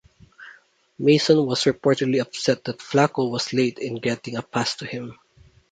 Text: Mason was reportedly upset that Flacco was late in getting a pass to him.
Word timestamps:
Mason 0.97 1.45
was 1.45 1.65
reportedly 1.65 2.19
upset 2.19 2.63
that 2.63 2.79
Flacco 2.79 3.29
was 3.29 3.53
late 3.53 3.77
in 3.77 3.97
getting 3.99 4.35
a 4.35 4.41
pass 4.41 4.73
to 4.77 4.87
him. 4.87 5.19